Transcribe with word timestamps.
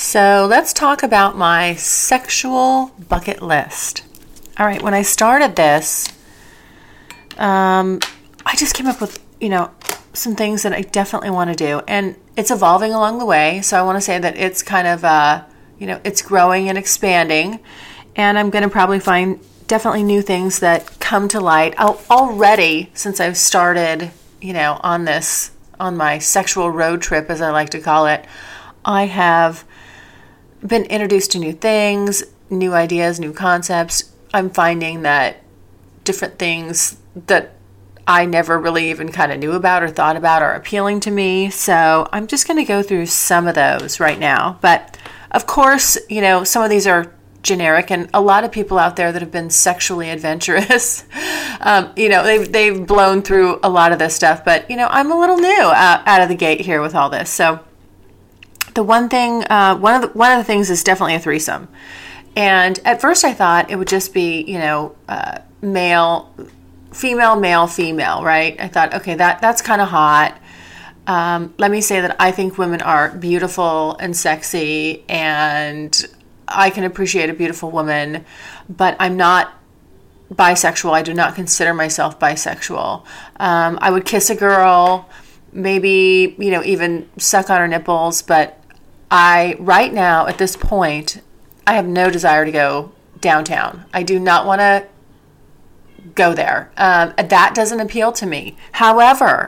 So 0.00 0.46
let's 0.48 0.72
talk 0.72 1.02
about 1.02 1.36
my 1.36 1.74
sexual 1.74 2.90
bucket 3.10 3.42
list. 3.42 4.02
All 4.58 4.64
right, 4.64 4.80
when 4.80 4.94
I 4.94 5.02
started 5.02 5.56
this, 5.56 6.08
um, 7.36 8.00
I 8.46 8.56
just 8.56 8.74
came 8.74 8.86
up 8.86 9.02
with, 9.02 9.22
you 9.42 9.50
know, 9.50 9.70
some 10.14 10.34
things 10.34 10.62
that 10.62 10.72
I 10.72 10.80
definitely 10.80 11.28
want 11.28 11.50
to 11.50 11.54
do. 11.54 11.82
And 11.86 12.16
it's 12.34 12.50
evolving 12.50 12.94
along 12.94 13.18
the 13.18 13.26
way. 13.26 13.60
So 13.60 13.78
I 13.78 13.82
want 13.82 13.98
to 13.98 14.00
say 14.00 14.18
that 14.18 14.38
it's 14.38 14.62
kind 14.62 14.88
of, 14.88 15.04
uh, 15.04 15.44
you 15.78 15.86
know, 15.86 16.00
it's 16.02 16.22
growing 16.22 16.70
and 16.70 16.78
expanding. 16.78 17.60
And 18.16 18.38
I'm 18.38 18.48
going 18.48 18.64
to 18.64 18.70
probably 18.70 19.00
find 19.00 19.38
definitely 19.66 20.02
new 20.02 20.22
things 20.22 20.60
that 20.60 20.98
come 20.98 21.28
to 21.28 21.40
light. 21.40 21.74
I'll, 21.76 22.00
already, 22.08 22.90
since 22.94 23.20
I've 23.20 23.36
started, 23.36 24.10
you 24.40 24.54
know, 24.54 24.80
on 24.82 25.04
this, 25.04 25.50
on 25.78 25.98
my 25.98 26.18
sexual 26.18 26.70
road 26.70 27.02
trip, 27.02 27.28
as 27.28 27.42
I 27.42 27.50
like 27.50 27.68
to 27.70 27.80
call 27.80 28.06
it, 28.06 28.24
I 28.82 29.04
have 29.04 29.64
been 30.66 30.84
introduced 30.84 31.32
to 31.32 31.38
new 31.38 31.52
things, 31.52 32.22
new 32.48 32.72
ideas, 32.74 33.20
new 33.20 33.32
concepts. 33.32 34.12
I'm 34.32 34.50
finding 34.50 35.02
that 35.02 35.42
different 36.04 36.38
things 36.38 36.98
that 37.26 37.52
I 38.06 38.26
never 38.26 38.58
really 38.58 38.90
even 38.90 39.12
kind 39.12 39.30
of 39.30 39.38
knew 39.38 39.52
about 39.52 39.82
or 39.82 39.88
thought 39.88 40.16
about 40.16 40.42
are 40.42 40.54
appealing 40.54 41.00
to 41.00 41.10
me. 41.10 41.50
So 41.50 42.08
I'm 42.12 42.26
just 42.26 42.46
going 42.46 42.56
to 42.56 42.64
go 42.64 42.82
through 42.82 43.06
some 43.06 43.46
of 43.46 43.54
those 43.54 44.00
right 44.00 44.18
now. 44.18 44.58
But 44.60 44.98
of 45.30 45.46
course, 45.46 45.96
you 46.08 46.20
know, 46.20 46.44
some 46.44 46.62
of 46.62 46.70
these 46.70 46.86
are 46.86 47.14
generic 47.42 47.90
and 47.90 48.10
a 48.12 48.20
lot 48.20 48.44
of 48.44 48.52
people 48.52 48.78
out 48.78 48.96
there 48.96 49.12
that 49.12 49.22
have 49.22 49.30
been 49.30 49.48
sexually 49.48 50.10
adventurous 50.10 51.06
um, 51.60 51.90
you 51.96 52.06
know 52.08 52.22
they've, 52.22 52.52
they've 52.52 52.86
blown 52.86 53.22
through 53.22 53.58
a 53.62 53.68
lot 53.68 53.92
of 53.92 53.98
this 53.98 54.14
stuff 54.14 54.44
but 54.44 54.68
you 54.70 54.76
know 54.76 54.86
i'm 54.90 55.10
a 55.10 55.18
little 55.18 55.38
new 55.38 55.62
uh, 55.62 56.02
out 56.04 56.20
of 56.20 56.28
the 56.28 56.34
gate 56.34 56.60
here 56.60 56.82
with 56.82 56.94
all 56.94 57.08
this 57.08 57.30
so 57.30 57.58
the 58.74 58.82
one 58.82 59.08
thing, 59.08 59.44
uh, 59.44 59.76
one 59.76 59.94
of 59.94 60.02
the 60.02 60.18
one 60.18 60.32
of 60.32 60.38
the 60.38 60.44
things 60.44 60.70
is 60.70 60.82
definitely 60.82 61.14
a 61.14 61.20
threesome. 61.20 61.68
And 62.36 62.78
at 62.84 63.00
first, 63.00 63.24
I 63.24 63.32
thought 63.32 63.70
it 63.70 63.76
would 63.76 63.88
just 63.88 64.14
be, 64.14 64.42
you 64.42 64.58
know, 64.58 64.94
uh, 65.08 65.38
male, 65.60 66.32
female, 66.92 67.36
male, 67.36 67.66
female, 67.66 68.22
right? 68.22 68.58
I 68.60 68.68
thought, 68.68 68.94
okay, 68.94 69.14
that 69.14 69.40
that's 69.40 69.62
kind 69.62 69.80
of 69.80 69.88
hot. 69.88 70.40
Um, 71.06 71.54
let 71.58 71.70
me 71.70 71.80
say 71.80 72.00
that 72.00 72.16
I 72.20 72.30
think 72.30 72.56
women 72.56 72.82
are 72.82 73.10
beautiful 73.10 73.96
and 73.98 74.16
sexy, 74.16 75.04
and 75.08 76.06
I 76.46 76.70
can 76.70 76.84
appreciate 76.84 77.30
a 77.30 77.34
beautiful 77.34 77.70
woman, 77.70 78.24
but 78.68 78.96
I'm 79.00 79.16
not 79.16 79.52
bisexual. 80.32 80.92
I 80.92 81.02
do 81.02 81.12
not 81.12 81.34
consider 81.34 81.74
myself 81.74 82.20
bisexual. 82.20 83.04
Um, 83.40 83.78
I 83.82 83.90
would 83.90 84.04
kiss 84.04 84.30
a 84.30 84.36
girl, 84.36 85.08
maybe, 85.52 86.36
you 86.38 86.50
know, 86.50 86.62
even 86.62 87.08
suck 87.18 87.50
on 87.50 87.60
her 87.60 87.66
nipples, 87.66 88.22
but 88.22 88.59
I, 89.10 89.56
right 89.58 89.92
now, 89.92 90.26
at 90.26 90.38
this 90.38 90.56
point, 90.56 91.20
I 91.66 91.74
have 91.74 91.86
no 91.86 92.10
desire 92.10 92.44
to 92.44 92.52
go 92.52 92.92
downtown. 93.20 93.84
I 93.92 94.02
do 94.02 94.18
not 94.18 94.46
want 94.46 94.60
to 94.60 94.86
go 96.14 96.32
there. 96.34 96.70
Um, 96.76 97.12
that 97.16 97.54
doesn't 97.54 97.80
appeal 97.80 98.12
to 98.12 98.26
me. 98.26 98.56
However, 98.72 99.46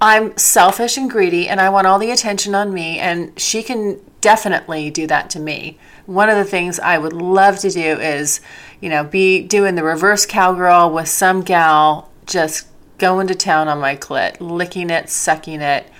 I'm 0.00 0.36
selfish 0.36 0.96
and 0.96 1.10
greedy 1.10 1.48
and 1.48 1.60
I 1.60 1.70
want 1.70 1.86
all 1.86 1.98
the 1.98 2.10
attention 2.10 2.54
on 2.54 2.74
me, 2.74 2.98
and 2.98 3.38
she 3.38 3.62
can 3.62 4.00
definitely 4.20 4.90
do 4.90 5.06
that 5.06 5.30
to 5.30 5.40
me. 5.40 5.78
One 6.04 6.28
of 6.28 6.36
the 6.36 6.44
things 6.44 6.78
I 6.78 6.98
would 6.98 7.12
love 7.12 7.58
to 7.60 7.70
do 7.70 7.80
is, 7.80 8.40
you 8.80 8.90
know, 8.90 9.04
be 9.04 9.42
doing 9.42 9.74
the 9.74 9.84
reverse 9.84 10.26
cowgirl 10.26 10.90
with 10.90 11.08
some 11.08 11.42
gal 11.42 12.10
just 12.26 12.66
going 12.98 13.26
to 13.28 13.34
town 13.34 13.68
on 13.68 13.80
my 13.80 13.96
clit, 13.96 14.36
licking 14.40 14.90
it, 14.90 15.08
sucking 15.08 15.60
it, 15.60 15.90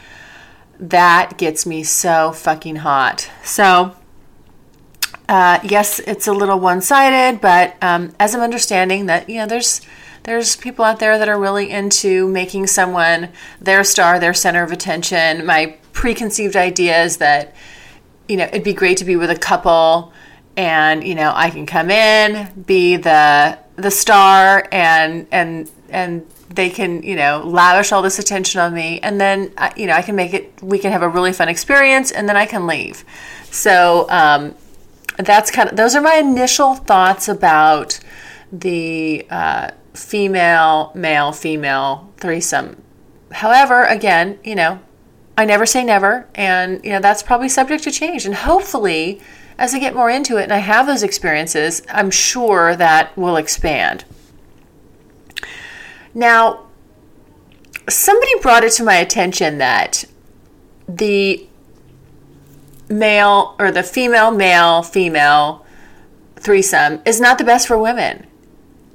that 0.78 1.38
gets 1.38 1.66
me 1.66 1.82
so 1.82 2.32
fucking 2.32 2.76
hot. 2.76 3.30
So, 3.42 3.96
uh, 5.28 5.58
yes, 5.64 5.98
it's 6.00 6.26
a 6.26 6.32
little 6.32 6.60
one-sided, 6.60 7.40
but 7.40 7.74
um, 7.82 8.14
as 8.20 8.34
I'm 8.34 8.40
understanding 8.40 9.06
that, 9.06 9.28
you 9.28 9.38
know, 9.38 9.46
there's 9.46 9.80
there's 10.24 10.56
people 10.56 10.84
out 10.84 10.98
there 10.98 11.18
that 11.18 11.28
are 11.28 11.38
really 11.38 11.70
into 11.70 12.26
making 12.28 12.66
someone 12.66 13.28
their 13.60 13.84
star, 13.84 14.18
their 14.18 14.34
center 14.34 14.64
of 14.64 14.72
attention. 14.72 15.46
My 15.46 15.78
preconceived 15.92 16.56
idea 16.56 17.04
is 17.04 17.18
that, 17.18 17.54
you 18.28 18.36
know, 18.36 18.44
it'd 18.44 18.64
be 18.64 18.72
great 18.72 18.96
to 18.98 19.04
be 19.04 19.14
with 19.14 19.30
a 19.30 19.38
couple, 19.38 20.12
and 20.56 21.04
you 21.04 21.14
know, 21.14 21.32
I 21.34 21.50
can 21.50 21.64
come 21.64 21.90
in, 21.90 22.64
be 22.66 22.96
the 22.96 23.58
the 23.76 23.90
star, 23.90 24.68
and 24.72 25.28
and 25.30 25.70
and 25.90 26.26
they 26.48 26.70
can 26.70 27.02
you 27.02 27.16
know 27.16 27.42
lavish 27.44 27.92
all 27.92 28.02
this 28.02 28.18
attention 28.18 28.60
on 28.60 28.72
me 28.72 29.00
and 29.00 29.20
then 29.20 29.52
you 29.76 29.86
know 29.86 29.94
i 29.94 30.02
can 30.02 30.14
make 30.14 30.32
it 30.32 30.52
we 30.62 30.78
can 30.78 30.92
have 30.92 31.02
a 31.02 31.08
really 31.08 31.32
fun 31.32 31.48
experience 31.48 32.10
and 32.10 32.28
then 32.28 32.36
i 32.36 32.46
can 32.46 32.66
leave. 32.66 33.04
So 33.50 34.06
um, 34.10 34.54
that's 35.16 35.50
kind 35.50 35.70
of 35.70 35.76
those 35.76 35.94
are 35.94 36.02
my 36.02 36.16
initial 36.16 36.74
thoughts 36.74 37.28
about 37.28 37.98
the 38.52 39.26
uh, 39.30 39.70
female 39.94 40.92
male 40.94 41.32
female 41.32 42.12
threesome. 42.18 42.82
However 43.32 43.84
again 43.84 44.38
you 44.44 44.54
know 44.54 44.78
i 45.36 45.44
never 45.44 45.66
say 45.66 45.84
never 45.84 46.28
and 46.34 46.82
you 46.84 46.90
know 46.90 47.00
that's 47.00 47.22
probably 47.22 47.48
subject 47.48 47.84
to 47.84 47.90
change 47.90 48.24
and 48.24 48.34
hopefully 48.34 49.20
as 49.58 49.74
i 49.74 49.78
get 49.78 49.94
more 49.94 50.08
into 50.08 50.36
it 50.36 50.44
and 50.44 50.52
i 50.52 50.58
have 50.58 50.86
those 50.86 51.02
experiences 51.02 51.82
i'm 51.90 52.10
sure 52.10 52.76
that 52.76 53.16
will 53.16 53.36
expand 53.36 54.04
now, 56.16 56.64
somebody 57.90 58.32
brought 58.40 58.64
it 58.64 58.72
to 58.72 58.82
my 58.82 58.94
attention 58.94 59.58
that 59.58 60.06
the 60.88 61.46
male 62.88 63.54
or 63.58 63.70
the 63.70 63.82
female, 63.82 64.30
male, 64.30 64.82
female 64.82 65.66
threesome 66.36 67.02
is 67.04 67.20
not 67.20 67.36
the 67.36 67.44
best 67.44 67.68
for 67.68 67.76
women. 67.76 68.26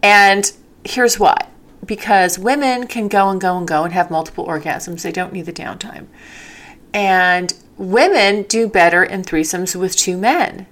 And 0.02 0.52
here's 0.84 1.20
why 1.20 1.48
because 1.86 2.40
women 2.40 2.88
can 2.88 3.08
go 3.08 3.30
and 3.30 3.40
go 3.40 3.56
and 3.56 3.68
go 3.68 3.84
and 3.84 3.94
have 3.94 4.10
multiple 4.10 4.48
orgasms, 4.48 5.04
they 5.04 5.12
don't 5.12 5.32
need 5.32 5.46
the 5.46 5.54
downtime. 5.54 6.08
And 6.92 7.54
women 7.78 8.44
do 8.44 8.68
better 8.68 9.04
in 9.04 9.22
threesomes 9.22 9.76
with 9.76 9.96
two 9.96 10.18
men, 10.18 10.66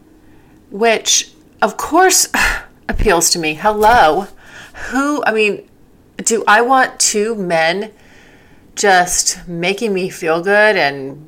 which 0.72 1.32
of 1.62 1.78
course 1.78 2.28
appeals 2.90 3.30
to 3.32 3.40
me. 3.40 3.54
Hello. 3.54 4.28
Who, 4.90 5.24
I 5.26 5.32
mean, 5.32 5.69
do 6.24 6.44
I 6.48 6.62
want 6.62 7.00
two 7.00 7.36
men 7.36 7.92
just 8.76 9.48
making 9.48 9.94
me 9.94 10.10
feel 10.10 10.42
good 10.42 10.78
and 10.78 11.28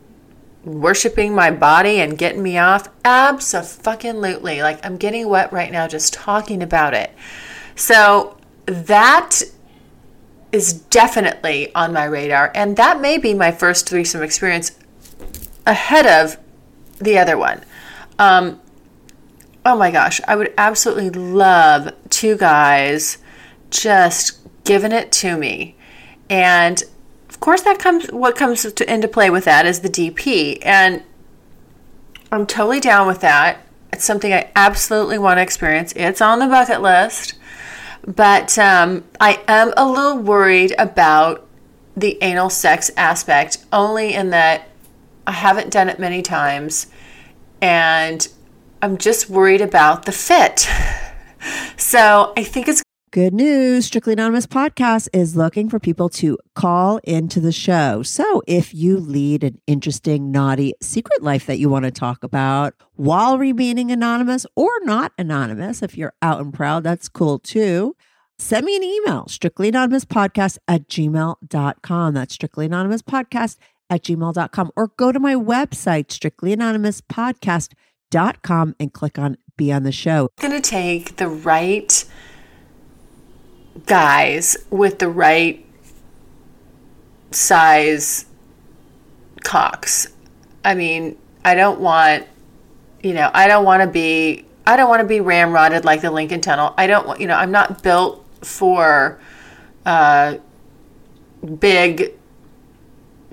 worshiping 0.63 1.33
my 1.33 1.51
body 1.51 1.99
and 1.99 2.17
getting 2.17 2.43
me 2.43 2.57
off? 2.57 2.87
Absolutely. 3.03 4.61
Like 4.61 4.85
I'm 4.85 4.97
getting 4.97 5.27
wet 5.27 5.51
right 5.51 5.71
now 5.71 5.87
just 5.87 6.13
talking 6.13 6.61
about 6.61 6.93
it. 6.93 7.11
So 7.75 8.37
that 8.65 9.41
is 10.51 10.73
definitely 10.73 11.73
on 11.73 11.93
my 11.93 12.03
radar, 12.03 12.51
and 12.53 12.75
that 12.75 12.99
may 12.99 13.17
be 13.17 13.33
my 13.33 13.51
first 13.51 13.87
threesome 13.87 14.21
experience 14.21 14.77
ahead 15.65 16.05
of 16.05 16.37
the 16.99 17.17
other 17.17 17.37
one. 17.37 17.61
Um, 18.19 18.59
oh 19.65 19.77
my 19.77 19.91
gosh, 19.91 20.19
I 20.27 20.35
would 20.35 20.53
absolutely 20.57 21.09
love 21.09 21.93
two 22.09 22.35
guys 22.35 23.17
just 23.69 24.40
given 24.63 24.91
it 24.91 25.11
to 25.11 25.37
me. 25.37 25.75
And 26.29 26.83
of 27.29 27.39
course 27.39 27.61
that 27.63 27.79
comes 27.79 28.07
what 28.07 28.35
comes 28.35 28.71
to, 28.71 28.93
into 28.93 29.07
play 29.07 29.29
with 29.29 29.45
that 29.45 29.65
is 29.65 29.81
the 29.81 29.89
DP. 29.89 30.59
And 30.61 31.03
I'm 32.31 32.45
totally 32.45 32.79
down 32.79 33.07
with 33.07 33.21
that. 33.21 33.65
It's 33.91 34.05
something 34.05 34.31
I 34.31 34.49
absolutely 34.55 35.17
want 35.17 35.37
to 35.37 35.41
experience. 35.41 35.93
It's 35.95 36.21
on 36.21 36.39
the 36.39 36.47
bucket 36.47 36.81
list. 36.81 37.35
But 38.07 38.57
um, 38.57 39.03
I 39.19 39.43
am 39.47 39.73
a 39.77 39.87
little 39.87 40.17
worried 40.17 40.73
about 40.79 41.47
the 41.95 42.17
anal 42.21 42.49
sex 42.49 42.89
aspect, 42.97 43.57
only 43.71 44.13
in 44.13 44.29
that 44.31 44.69
I 45.27 45.33
haven't 45.33 45.71
done 45.71 45.89
it 45.89 45.99
many 45.99 46.21
times. 46.21 46.87
And 47.61 48.27
I'm 48.81 48.97
just 48.97 49.29
worried 49.29 49.61
about 49.61 50.05
the 50.05 50.11
fit. 50.11 50.67
So 51.77 52.33
I 52.37 52.43
think 52.43 52.67
it's 52.67 52.83
Good 53.13 53.33
news 53.33 53.87
Strictly 53.87 54.13
Anonymous 54.13 54.47
Podcast 54.47 55.09
is 55.11 55.35
looking 55.35 55.67
for 55.67 55.81
people 55.81 56.07
to 56.11 56.37
call 56.55 57.01
into 57.03 57.41
the 57.41 57.51
show. 57.51 58.03
So 58.03 58.41
if 58.47 58.73
you 58.73 58.95
lead 58.95 59.43
an 59.43 59.59
interesting, 59.67 60.31
naughty 60.31 60.75
secret 60.81 61.21
life 61.21 61.45
that 61.47 61.59
you 61.59 61.67
want 61.67 61.83
to 61.83 61.91
talk 61.91 62.23
about 62.23 62.73
while 62.95 63.37
remaining 63.37 63.91
anonymous 63.91 64.45
or 64.55 64.69
not 64.83 65.11
anonymous, 65.17 65.81
if 65.81 65.97
you're 65.97 66.13
out 66.21 66.39
and 66.39 66.53
proud, 66.53 66.85
that's 66.85 67.09
cool 67.09 67.37
too. 67.37 67.97
Send 68.39 68.65
me 68.65 68.77
an 68.77 68.83
email, 68.83 69.25
strictlyanonymouspodcast 69.25 70.59
at 70.69 70.87
gmail.com. 70.87 72.13
That's 72.13 72.37
strictlyanonymouspodcast 72.37 73.57
at 73.89 74.03
gmail.com. 74.03 74.71
Or 74.77 74.87
go 74.87 75.11
to 75.11 75.19
my 75.19 75.35
website, 75.35 76.07
strictlyanonymouspodcast.com, 76.07 78.75
and 78.79 78.93
click 78.93 79.19
on 79.19 79.35
Be 79.57 79.73
on 79.73 79.83
the 79.83 79.91
Show. 79.91 80.29
It's 80.37 80.47
going 80.47 80.61
to 80.61 80.69
take 80.69 81.17
the 81.17 81.27
right 81.27 82.05
guys 83.85 84.57
with 84.69 84.99
the 84.99 85.09
right 85.09 85.65
size 87.31 88.25
cocks. 89.43 90.07
I 90.63 90.75
mean, 90.75 91.17
I 91.43 91.55
don't 91.55 91.79
want, 91.79 92.27
you 93.01 93.13
know, 93.13 93.31
I 93.33 93.47
don't 93.47 93.65
want 93.65 93.81
to 93.81 93.87
be, 93.87 94.45
I 94.65 94.75
don't 94.75 94.89
want 94.89 95.01
to 95.01 95.07
be 95.07 95.19
ramrodded 95.19 95.83
like 95.83 96.01
the 96.01 96.11
Lincoln 96.11 96.41
Tunnel. 96.41 96.73
I 96.77 96.87
don't 96.87 97.07
want, 97.07 97.21
you 97.21 97.27
know, 97.27 97.35
I'm 97.35 97.51
not 97.51 97.81
built 97.81 98.25
for 98.41 99.19
uh, 99.85 100.35
big 101.59 102.13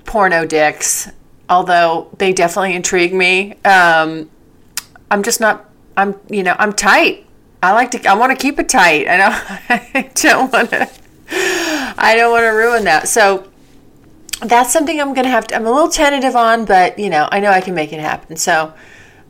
porno 0.05 0.45
dicks, 0.45 1.09
although 1.49 2.09
they 2.17 2.33
definitely 2.33 2.73
intrigue 2.73 3.13
me. 3.13 3.53
Um, 3.63 4.29
I'm 5.11 5.21
just 5.21 5.39
not, 5.39 5.69
I'm, 5.95 6.19
you 6.29 6.43
know, 6.43 6.55
I'm 6.57 6.73
tight. 6.73 7.27
I 7.61 7.73
like 7.73 7.91
to. 7.91 8.05
I 8.07 8.13
want 8.13 8.31
to 8.31 8.37
keep 8.37 8.59
it 8.59 8.69
tight. 8.69 9.07
I 9.07 9.17
know. 9.17 9.29
I 9.93 10.11
don't 10.15 10.51
want 10.51 10.69
to. 10.71 10.89
I 11.31 12.15
don't 12.15 12.31
want 12.31 12.43
to 12.43 12.49
ruin 12.49 12.85
that. 12.85 13.07
So 13.07 13.49
that's 14.41 14.71
something 14.71 14.99
I'm 14.99 15.13
gonna 15.13 15.29
have 15.29 15.47
to. 15.47 15.55
I'm 15.55 15.65
a 15.65 15.71
little 15.71 15.89
tentative 15.89 16.35
on, 16.35 16.65
but 16.65 16.97
you 16.97 17.09
know, 17.09 17.27
I 17.31 17.39
know 17.39 17.51
I 17.51 17.61
can 17.61 17.75
make 17.75 17.91
it 17.91 17.99
happen. 17.99 18.37
So 18.37 18.73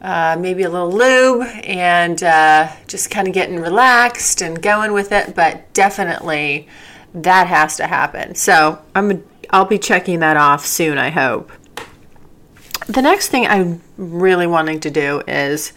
uh, 0.02 0.38
maybe 0.40 0.64
a 0.64 0.70
little 0.70 0.92
lube 0.92 1.48
and 1.64 2.22
uh, 2.24 2.72
just 2.88 3.10
kind 3.10 3.28
of 3.28 3.34
getting 3.34 3.60
relaxed 3.60 4.42
and 4.42 4.62
going 4.62 4.94
with 4.94 5.12
it. 5.12 5.36
But 5.36 5.74
definitely, 5.74 6.68
that 7.14 7.48
has 7.48 7.78
to 7.78 7.88
happen. 7.88 8.36
So 8.36 8.80
I'm. 8.96 9.24
I'll 9.52 9.66
be 9.66 9.80
checking 9.80 10.20
that 10.20 10.38
off 10.38 10.64
soon. 10.64 11.00
I 11.00 11.10
hope. 11.10 11.52
The 12.86 13.02
next 13.02 13.30
thing 13.30 13.48
I'm 13.48 13.82
really 13.98 14.46
wanting 14.46 14.80
to 14.82 14.92
do 14.92 15.22
is 15.28 15.74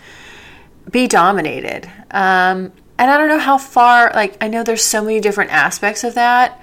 be 0.91 1.07
dominated. 1.07 1.91
Um, 2.13 2.73
and 2.99 3.11
I 3.11 3.19
don't 3.19 3.29
know 3.29 3.39
how 3.39 3.59
far, 3.59 4.13
like, 4.15 4.37
I 4.41 4.49
know 4.49 4.63
there's 4.63 4.85
so 4.85 5.03
many 5.03 5.19
different 5.19 5.51
aspects 5.51 6.05
of 6.05 6.15
that. 6.15 6.61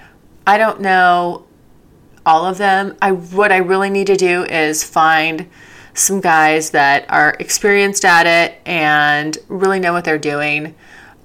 I 0.48 0.58
don't 0.58 0.80
know 0.80 1.46
all 2.26 2.46
of 2.46 2.58
them. 2.58 2.96
I 3.02 3.12
what 3.12 3.52
I 3.52 3.58
really 3.58 3.90
need 3.90 4.08
to 4.08 4.16
do 4.16 4.44
is 4.44 4.84
find 4.84 5.50
some 5.94 6.22
guys 6.22 6.70
that 6.72 7.06
are 7.10 7.36
experienced 7.40 8.06
at 8.06 8.26
it 8.26 8.62
and 8.66 9.38
really 9.48 9.80
know 9.80 9.92
what 9.94 10.06
they're 10.06 10.18
doing. 10.18 10.76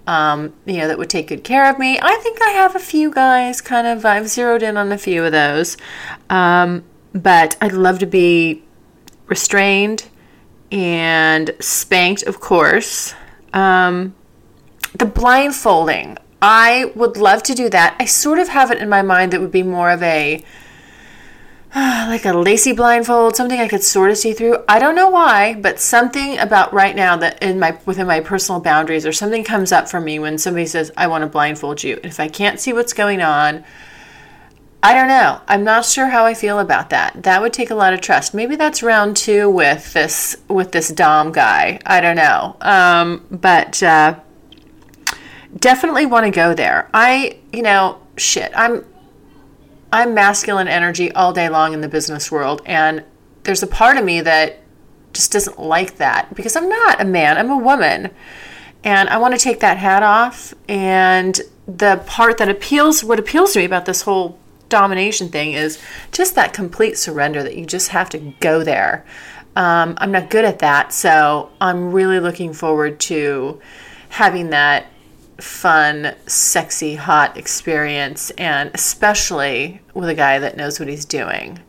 Um, 0.07 0.53
you 0.65 0.79
know, 0.79 0.89
that 0.89 0.99
would 0.99 1.11
take 1.11 1.29
good 1.29 1.45
care 1.45 1.71
of 1.71 1.79
me. 1.79 1.99
I 2.01 2.17
think 2.17 2.41
I 2.43 2.51
have 2.51 2.75
a 2.75 2.81
few 2.81 3.11
guys 3.11 3.61
kind 3.61 3.87
of, 3.87 4.05
I've 4.05 4.29
zeroed 4.29 4.63
in 4.63 4.77
on 4.77 4.93
a 4.93 4.99
few 4.99 5.25
of 5.25 5.33
those. 5.33 5.77
Um, 6.29 6.85
but 7.15 7.57
I'd 7.61 7.73
love 7.73 7.99
to 8.01 8.07
be 8.07 8.63
restrained 9.27 10.09
and 10.73 11.55
spanked, 11.61 12.23
of 12.25 12.41
course. 12.41 13.15
Um, 13.55 14.15
the 14.99 15.07
blindfolding, 15.07 16.19
I 16.43 16.93
would 16.95 17.17
love 17.17 17.43
to 17.45 17.55
do 17.55 17.71
that. 17.71 17.97
I 17.99 18.05
sort 18.05 18.39
of 18.39 18.49
have 18.49 18.71
it 18.71 18.79
in 18.79 18.89
my 18.91 19.01
mind 19.01 19.33
that 19.33 19.41
would 19.41 19.51
be 19.53 19.63
more 19.63 19.91
of 19.91 20.03
a 20.03 20.45
like 21.75 22.25
a 22.25 22.33
lacy 22.33 22.73
blindfold, 22.73 23.35
something 23.35 23.59
I 23.59 23.67
could 23.67 23.83
sort 23.83 24.11
of 24.11 24.19
see 24.19 24.33
through. 24.33 24.59
I 24.69 24.79
don't 24.79 24.95
know 24.95 25.09
why, 25.09 25.55
but 25.55 25.81
something 25.81 26.39
about 26.39 26.73
right 26.73 26.95
now 26.95 27.17
that 27.17 27.43
in 27.43 27.59
my 27.59 27.77
within 27.87 28.07
my 28.07 28.21
personal 28.21 28.61
boundaries 28.61 29.07
or 29.07 29.13
something 29.13 29.43
comes 29.43 29.73
up 29.73 29.89
for 29.89 30.01
me 30.01 30.19
when 30.19 30.39
somebody 30.39 30.67
says 30.67 30.93
I 30.97 31.07
want 31.07 31.23
to 31.23 31.29
blindfold 31.29 31.83
you. 31.83 31.97
And 31.97 32.07
if 32.07 32.21
I 32.21 32.29
can't 32.29 32.61
see 32.61 32.73
what's 32.73 32.93
going 32.93 33.23
on, 33.23 33.65
I 34.85 34.93
don't 34.93 35.09
know. 35.09 35.41
I'm 35.49 35.65
not 35.65 35.87
sure 35.87 36.09
how 36.09 36.27
I 36.27 36.35
feel 36.35 36.59
about 36.59 36.91
that. 36.91 37.23
That 37.23 37.41
would 37.41 37.55
take 37.55 37.71
a 37.71 37.75
lot 37.75 37.95
of 37.95 38.03
trust. 38.03 38.35
Maybe 38.35 38.55
that's 38.55 38.83
round 38.83 39.17
two 39.17 39.49
with 39.49 39.95
this 39.95 40.37
with 40.47 40.73
this 40.73 40.89
Dom 40.91 41.33
guy. 41.33 41.81
I 41.87 42.03
don't 42.03 42.17
know. 42.17 42.55
Um, 42.61 43.27
but 43.31 43.83
uh, 43.83 44.21
definitely 45.57 46.05
want 46.05 46.27
to 46.27 46.31
go 46.31 46.53
there. 46.53 46.91
I, 46.93 47.39
you 47.51 47.63
know, 47.63 47.99
shit. 48.19 48.53
I'm 48.55 48.85
I'm 49.91 50.13
masculine 50.13 50.69
energy 50.69 51.11
all 51.13 51.33
day 51.33 51.49
long 51.49 51.73
in 51.73 51.81
the 51.81 51.89
business 51.89 52.31
world, 52.31 52.61
and 52.67 53.03
there's 53.45 53.63
a 53.63 53.67
part 53.67 53.97
of 53.97 54.05
me 54.05 54.21
that 54.21 54.59
just 55.15 55.33
doesn't 55.33 55.59
like 55.59 55.97
that 55.97 56.35
because 56.35 56.57
I'm 56.57 56.69
not 56.69 57.01
a 57.01 57.07
man. 57.07 57.39
I'm 57.39 57.51
a 57.51 57.57
woman, 57.57 58.11
and 58.85 59.09
I 59.09 59.17
want 59.17 59.33
to 59.33 59.41
take 59.41 59.61
that 59.61 59.79
hat 59.79 60.03
off. 60.03 60.53
And 60.69 61.41
the 61.67 62.03
part 62.07 62.37
that 62.37 62.51
appeals, 62.51 63.03
what 63.03 63.19
appeals 63.19 63.55
to 63.55 63.61
me 63.61 63.65
about 63.65 63.87
this 63.87 64.03
whole 64.03 64.39
domination 64.69 65.29
thing 65.29 65.53
is 65.53 65.81
just 66.13 66.35
that 66.35 66.53
complete 66.53 66.99
surrender 66.99 67.43
that 67.43 67.57
you 67.57 67.67
just 67.67 67.89
have 67.89 68.09
to 68.11 68.19
go 68.41 68.65
there. 68.65 69.05
Um, 69.57 69.95
I'm 69.99 70.11
not 70.11 70.31
good 70.31 70.45
at 70.45 70.59
that, 70.61 70.93
so 70.93 71.51
I'm 71.61 71.93
really 71.93 72.19
looking 72.19 72.53
forward 72.53 72.99
to 73.01 73.61
having 74.09 74.51
that 74.51 74.87
fun, 75.39 76.15
sexy, 76.27 76.95
hot 76.95 77.37
experience, 77.37 78.31
and 78.33 78.71
especially 78.75 79.81
with 79.93 80.09
a 80.09 80.15
guy 80.15 80.39
that 80.39 80.57
knows 80.57 80.79
what 80.81 80.89
he's 80.89 81.05
doing. 81.05 81.61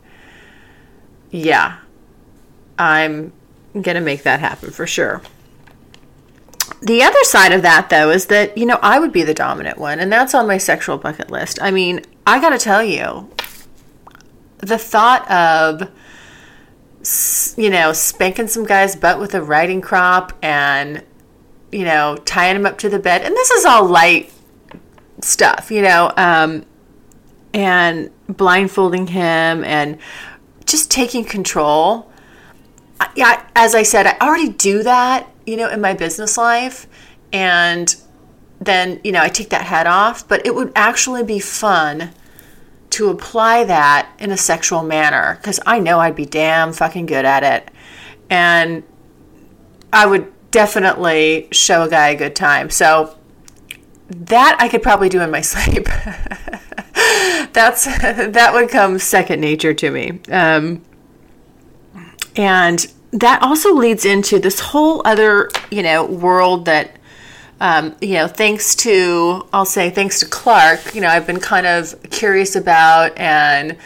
Yeah, 1.30 1.78
I'm 2.78 3.32
gonna 3.80 4.00
make 4.00 4.22
that 4.22 4.40
happen 4.40 4.70
for 4.70 4.86
sure. 4.86 5.22
The 6.82 7.02
other 7.02 7.22
side 7.22 7.52
of 7.52 7.62
that, 7.62 7.88
though, 7.90 8.10
is 8.10 8.26
that, 8.26 8.56
you 8.58 8.66
know, 8.66 8.78
I 8.82 8.98
would 8.98 9.12
be 9.12 9.22
the 9.22 9.34
dominant 9.34 9.78
one, 9.78 9.98
and 9.98 10.12
that's 10.12 10.34
on 10.34 10.46
my 10.46 10.58
sexual 10.58 10.98
bucket 10.98 11.30
list. 11.30 11.58
I 11.62 11.70
mean, 11.70 12.02
I 12.26 12.40
gotta 12.40 12.58
tell 12.58 12.82
you, 12.82 13.30
the 14.58 14.78
thought 14.78 15.30
of, 15.30 15.88
you 17.56 17.70
know, 17.70 17.92
spanking 17.92 18.48
some 18.48 18.64
guy's 18.64 18.96
butt 18.96 19.20
with 19.20 19.34
a 19.34 19.42
riding 19.42 19.80
crop 19.80 20.32
and, 20.42 21.04
you 21.70 21.84
know, 21.84 22.16
tying 22.24 22.56
him 22.56 22.66
up 22.66 22.78
to 22.78 22.88
the 22.88 22.98
bed, 22.98 23.22
and 23.22 23.34
this 23.34 23.50
is 23.50 23.64
all 23.64 23.86
light 23.86 24.32
stuff, 25.20 25.70
you 25.70 25.82
know, 25.82 26.12
um, 26.16 26.66
and 27.54 28.10
blindfolding 28.28 29.06
him 29.06 29.64
and 29.64 29.98
just 30.64 30.90
taking 30.90 31.24
control. 31.24 32.10
Yeah, 33.14 33.44
as 33.54 33.74
I 33.74 33.82
said, 33.82 34.06
I 34.06 34.16
already 34.20 34.48
do 34.48 34.82
that 34.82 35.30
you 35.46 35.56
know, 35.56 35.70
in 35.70 35.80
my 35.80 35.94
business 35.94 36.36
life. 36.36 36.86
And 37.32 37.94
then, 38.60 39.00
you 39.04 39.12
know, 39.12 39.22
I 39.22 39.28
take 39.28 39.50
that 39.50 39.62
hat 39.62 39.86
off, 39.86 40.26
but 40.26 40.46
it 40.46 40.54
would 40.54 40.72
actually 40.74 41.22
be 41.22 41.38
fun 41.38 42.10
to 42.90 43.10
apply 43.10 43.64
that 43.64 44.10
in 44.18 44.30
a 44.30 44.36
sexual 44.36 44.82
manner 44.82 45.36
because 45.40 45.60
I 45.66 45.78
know 45.78 45.98
I'd 45.98 46.16
be 46.16 46.24
damn 46.24 46.72
fucking 46.72 47.06
good 47.06 47.24
at 47.24 47.42
it. 47.42 47.70
And 48.30 48.82
I 49.92 50.06
would 50.06 50.32
definitely 50.50 51.48
show 51.52 51.82
a 51.82 51.90
guy 51.90 52.08
a 52.08 52.16
good 52.16 52.34
time. 52.34 52.70
So 52.70 53.16
that 54.08 54.56
I 54.60 54.68
could 54.68 54.82
probably 54.82 55.08
do 55.08 55.20
in 55.20 55.30
my 55.30 55.40
sleep. 55.42 55.86
That's 57.52 57.84
that 57.84 58.50
would 58.52 58.70
come 58.70 58.98
second 58.98 59.40
nature 59.40 59.74
to 59.74 59.90
me. 59.90 60.20
Um, 60.30 60.82
and 62.36 62.86
that 63.12 63.42
also 63.42 63.72
leads 63.72 64.04
into 64.04 64.38
this 64.38 64.60
whole 64.60 65.02
other, 65.04 65.50
you 65.70 65.82
know, 65.82 66.04
world 66.04 66.66
that, 66.66 66.95
um, 67.60 67.96
you 68.00 68.14
know, 68.14 68.28
thanks 68.28 68.74
to, 68.76 69.46
I'll 69.52 69.64
say, 69.64 69.90
thanks 69.90 70.20
to 70.20 70.26
Clark, 70.26 70.94
you 70.94 71.00
know, 71.00 71.08
I've 71.08 71.26
been 71.26 71.40
kind 71.40 71.66
of 71.66 71.94
curious 72.10 72.54
about 72.54 73.16
and 73.16 73.76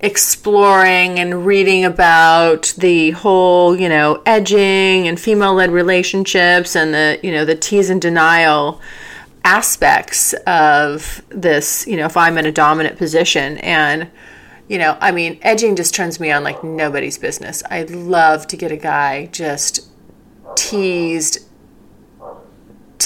exploring 0.00 1.18
and 1.18 1.46
reading 1.46 1.84
about 1.84 2.74
the 2.78 3.10
whole, 3.12 3.78
you 3.78 3.88
know, 3.88 4.22
edging 4.24 5.08
and 5.08 5.18
female 5.18 5.54
led 5.54 5.70
relationships 5.70 6.76
and 6.76 6.94
the, 6.94 7.18
you 7.22 7.32
know, 7.32 7.44
the 7.44 7.54
tease 7.54 7.90
and 7.90 8.00
denial 8.00 8.80
aspects 9.44 10.32
of 10.46 11.22
this, 11.28 11.86
you 11.86 11.96
know, 11.96 12.06
if 12.06 12.16
I'm 12.16 12.36
in 12.36 12.46
a 12.46 12.52
dominant 12.52 12.98
position. 12.98 13.58
And, 13.58 14.10
you 14.68 14.78
know, 14.78 14.98
I 15.00 15.12
mean, 15.12 15.38
edging 15.42 15.76
just 15.76 15.94
turns 15.94 16.18
me 16.18 16.30
on 16.30 16.42
like 16.42 16.64
nobody's 16.64 17.18
business. 17.18 17.62
I 17.70 17.82
love 17.84 18.46
to 18.48 18.56
get 18.56 18.72
a 18.72 18.76
guy 18.76 19.26
just 19.26 19.88
teased 20.56 21.45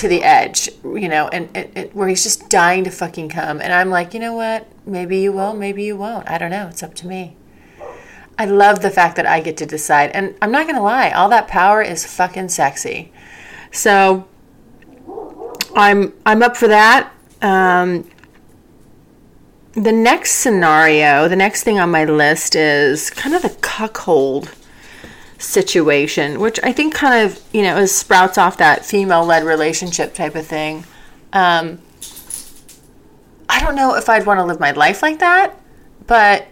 to 0.00 0.08
the 0.08 0.22
edge, 0.22 0.70
you 0.82 1.08
know, 1.08 1.28
and, 1.28 1.48
and, 1.54 1.70
and, 1.74 1.94
where 1.94 2.08
he's 2.08 2.22
just 2.22 2.48
dying 2.48 2.84
to 2.84 2.90
fucking 2.90 3.28
come. 3.28 3.60
And 3.60 3.72
I'm 3.72 3.90
like, 3.90 4.14
you 4.14 4.20
know 4.20 4.34
what? 4.34 4.66
Maybe 4.86 5.18
you 5.18 5.32
will, 5.32 5.54
maybe 5.54 5.84
you 5.84 5.96
won't. 5.96 6.28
I 6.28 6.38
don't 6.38 6.50
know. 6.50 6.68
It's 6.68 6.82
up 6.82 6.94
to 6.96 7.06
me. 7.06 7.36
I 8.38 8.46
love 8.46 8.80
the 8.80 8.90
fact 8.90 9.16
that 9.16 9.26
I 9.26 9.40
get 9.40 9.58
to 9.58 9.66
decide. 9.66 10.10
And 10.12 10.34
I'm 10.40 10.50
not 10.50 10.64
going 10.64 10.76
to 10.76 10.82
lie, 10.82 11.10
all 11.10 11.28
that 11.28 11.48
power 11.48 11.82
is 11.82 12.06
fucking 12.06 12.48
sexy. 12.48 13.12
So 13.72 14.26
I'm 15.76 16.14
I'm 16.24 16.42
up 16.42 16.56
for 16.56 16.68
that. 16.68 17.12
Um, 17.42 18.10
the 19.72 19.92
next 19.92 20.36
scenario, 20.36 21.28
the 21.28 21.36
next 21.36 21.62
thing 21.62 21.78
on 21.78 21.90
my 21.90 22.04
list 22.04 22.56
is 22.56 23.10
kind 23.10 23.34
of 23.34 23.42
the 23.42 23.56
cuckold 23.60 24.48
situation, 25.40 26.38
which 26.38 26.60
I 26.62 26.72
think 26.72 26.94
kind 26.94 27.24
of, 27.24 27.40
you 27.52 27.62
know, 27.62 27.78
is 27.78 27.94
sprouts 27.94 28.38
off 28.38 28.58
that 28.58 28.84
female 28.84 29.24
led 29.24 29.44
relationship 29.44 30.14
type 30.14 30.34
of 30.34 30.46
thing. 30.46 30.84
Um, 31.32 31.80
I 33.48 33.60
don't 33.60 33.74
know 33.74 33.96
if 33.96 34.08
I'd 34.08 34.26
want 34.26 34.38
to 34.38 34.44
live 34.44 34.60
my 34.60 34.70
life 34.70 35.02
like 35.02 35.18
that, 35.18 35.60
but 36.06 36.46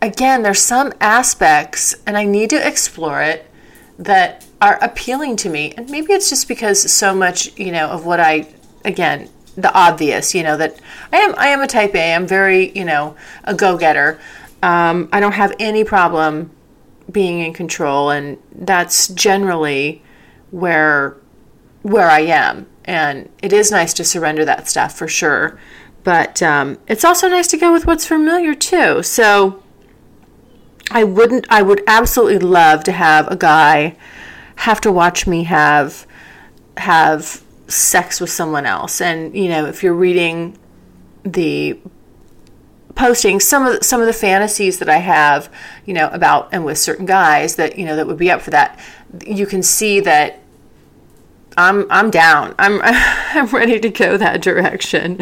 again, 0.00 0.42
there's 0.42 0.60
some 0.60 0.92
aspects, 1.00 1.94
and 2.06 2.16
I 2.16 2.24
need 2.24 2.50
to 2.50 2.66
explore 2.66 3.22
it, 3.22 3.48
that 3.98 4.46
are 4.60 4.78
appealing 4.82 5.36
to 5.36 5.50
me. 5.50 5.74
And 5.76 5.90
maybe 5.90 6.12
it's 6.12 6.30
just 6.30 6.48
because 6.48 6.90
so 6.90 7.14
much, 7.14 7.56
you 7.58 7.70
know, 7.70 7.88
of 7.88 8.06
what 8.06 8.20
I, 8.20 8.48
again, 8.84 9.28
the 9.56 9.72
obvious, 9.74 10.34
you 10.34 10.42
know, 10.42 10.56
that 10.56 10.80
I 11.12 11.18
am 11.18 11.34
I 11.36 11.48
am 11.48 11.60
a 11.60 11.66
type 11.66 11.94
A. 11.94 12.14
I'm 12.14 12.26
very, 12.26 12.70
you 12.70 12.84
know, 12.84 13.16
a 13.44 13.54
go-getter. 13.54 14.18
Um, 14.62 15.08
I 15.12 15.20
don't 15.20 15.32
have 15.32 15.54
any 15.58 15.84
problem 15.84 16.50
being 17.12 17.40
in 17.40 17.52
control, 17.52 18.10
and 18.10 18.38
that's 18.52 19.08
generally 19.08 20.02
where 20.50 21.16
where 21.82 22.08
I 22.08 22.20
am. 22.20 22.66
And 22.84 23.28
it 23.42 23.52
is 23.52 23.70
nice 23.70 23.94
to 23.94 24.04
surrender 24.04 24.44
that 24.44 24.68
stuff 24.68 24.96
for 24.96 25.08
sure. 25.08 25.58
But 26.04 26.42
um, 26.42 26.78
it's 26.88 27.04
also 27.04 27.28
nice 27.28 27.46
to 27.48 27.56
go 27.56 27.72
with 27.72 27.86
what's 27.86 28.06
familiar 28.06 28.54
too. 28.54 29.02
So 29.02 29.62
I 30.90 31.04
wouldn't. 31.04 31.46
I 31.48 31.62
would 31.62 31.82
absolutely 31.86 32.38
love 32.38 32.84
to 32.84 32.92
have 32.92 33.28
a 33.28 33.36
guy 33.36 33.96
have 34.56 34.80
to 34.80 34.92
watch 34.92 35.26
me 35.26 35.44
have 35.44 36.06
have 36.76 37.42
sex 37.68 38.20
with 38.20 38.30
someone 38.30 38.66
else. 38.66 39.00
And 39.00 39.36
you 39.36 39.48
know, 39.48 39.66
if 39.66 39.82
you're 39.82 39.94
reading 39.94 40.58
the 41.24 41.78
posting 42.94 43.40
some 43.40 43.66
of 43.66 43.78
the, 43.78 43.84
some 43.84 44.00
of 44.00 44.06
the 44.06 44.12
fantasies 44.12 44.78
that 44.78 44.88
I 44.88 44.98
have, 44.98 45.52
you 45.84 45.94
know, 45.94 46.08
about 46.08 46.48
and 46.52 46.64
with 46.64 46.78
certain 46.78 47.06
guys 47.06 47.56
that 47.56 47.78
you 47.78 47.84
know 47.84 47.96
that 47.96 48.06
would 48.06 48.18
be 48.18 48.30
up 48.30 48.42
for 48.42 48.50
that, 48.50 48.78
you 49.26 49.46
can 49.46 49.62
see 49.62 50.00
that 50.00 50.40
I'm 51.56 51.86
I'm 51.90 52.10
down. 52.10 52.54
I'm 52.58 52.80
I'm 52.84 53.46
ready 53.46 53.80
to 53.80 53.88
go 53.88 54.16
that 54.16 54.42
direction, 54.42 55.18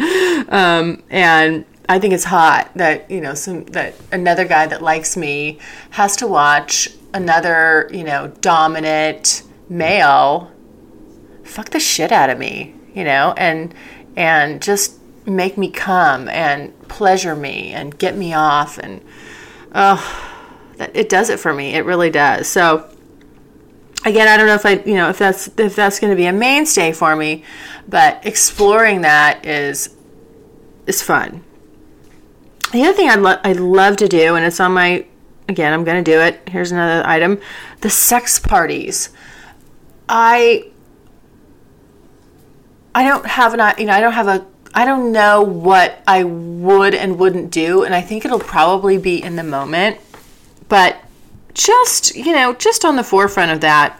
um, 0.49 1.03
and 1.09 1.65
I 1.89 1.99
think 1.99 2.13
it's 2.13 2.25
hot 2.25 2.71
that 2.75 3.09
you 3.09 3.21
know 3.21 3.33
some 3.33 3.65
that 3.65 3.95
another 4.11 4.45
guy 4.45 4.67
that 4.67 4.81
likes 4.81 5.17
me 5.17 5.59
has 5.91 6.15
to 6.17 6.27
watch 6.27 6.89
another 7.13 7.89
you 7.91 8.03
know 8.03 8.27
dominant 8.41 9.43
male 9.69 10.51
fuck 11.51 11.69
the 11.69 11.79
shit 11.79 12.11
out 12.11 12.29
of 12.29 12.39
me, 12.39 12.73
you 12.93 13.03
know, 13.03 13.33
and 13.37 13.73
and 14.15 14.61
just 14.61 14.97
make 15.35 15.57
me 15.57 15.69
come 15.69 16.27
and 16.29 16.77
pleasure 16.87 17.35
me 17.35 17.71
and 17.71 17.97
get 17.97 18.15
me 18.15 18.33
off 18.33 18.77
and 18.77 19.01
oh 19.73 20.31
that 20.81 20.95
it 20.95 21.09
does 21.09 21.29
it 21.29 21.39
for 21.39 21.53
me. 21.53 21.75
It 21.75 21.85
really 21.85 22.09
does. 22.09 22.47
So 22.47 22.89
again, 24.03 24.27
I 24.27 24.37
don't 24.37 24.47
know 24.47 24.55
if 24.55 24.65
I, 24.65 24.81
you 24.83 24.95
know, 24.95 25.09
if 25.09 25.19
that's 25.19 25.47
if 25.59 25.75
that's 25.75 25.99
going 25.99 26.11
to 26.11 26.17
be 26.17 26.25
a 26.25 26.33
mainstay 26.33 26.91
for 26.91 27.15
me, 27.15 27.43
but 27.87 28.25
exploring 28.25 29.01
that 29.01 29.45
is 29.45 29.95
is 30.87 31.01
fun. 31.01 31.43
The 32.71 32.83
other 32.83 32.93
thing 32.93 33.09
I'd 33.09 33.19
lo- 33.19 33.39
I'd 33.43 33.59
love 33.59 33.97
to 33.97 34.07
do, 34.07 34.35
and 34.35 34.45
it's 34.45 34.59
on 34.59 34.73
my 34.73 35.05
again, 35.47 35.73
I'm 35.73 35.83
going 35.83 36.03
to 36.03 36.11
do 36.11 36.19
it. 36.19 36.41
Here's 36.49 36.71
another 36.71 37.07
item: 37.07 37.39
the 37.81 37.89
sex 37.89 38.39
parties. 38.39 39.09
I 40.09 40.71
I 42.95 43.07
don't 43.07 43.25
have 43.25 43.53
an 43.53 43.59
I 43.61 43.75
you 43.77 43.85
know 43.85 43.93
I 43.93 44.01
don't 44.01 44.13
have 44.13 44.27
a 44.27 44.47
I 44.73 44.85
don't 44.85 45.11
know 45.11 45.41
what 45.41 46.01
I 46.07 46.23
would 46.23 46.95
and 46.95 47.19
wouldn't 47.19 47.51
do, 47.51 47.83
and 47.83 47.93
I 47.93 48.01
think 48.01 48.23
it'll 48.23 48.39
probably 48.39 48.97
be 48.97 49.21
in 49.21 49.35
the 49.35 49.43
moment, 49.43 49.97
but 50.69 50.97
just 51.53 52.15
you 52.15 52.31
know 52.31 52.53
just 52.53 52.85
on 52.85 52.95
the 52.95 53.03
forefront 53.03 53.51
of 53.51 53.61
that. 53.61 53.97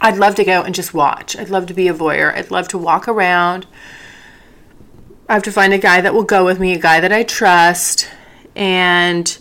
I'd 0.00 0.16
love 0.16 0.34
to 0.36 0.44
go 0.44 0.62
and 0.62 0.74
just 0.74 0.92
watch. 0.92 1.36
I'd 1.36 1.48
love 1.48 1.66
to 1.66 1.74
be 1.74 1.88
a 1.88 1.94
voyeur. 1.94 2.34
I'd 2.34 2.50
love 2.50 2.68
to 2.68 2.78
walk 2.78 3.08
around. 3.08 3.66
I 5.28 5.34
have 5.34 5.42
to 5.44 5.52
find 5.52 5.72
a 5.72 5.78
guy 5.78 6.00
that 6.00 6.12
will 6.12 6.24
go 6.24 6.44
with 6.44 6.60
me, 6.60 6.74
a 6.74 6.78
guy 6.78 7.00
that 7.00 7.12
I 7.12 7.22
trust, 7.22 8.08
and 8.54 9.38